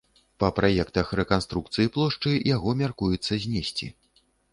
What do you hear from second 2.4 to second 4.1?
яго мяркуецца знесці.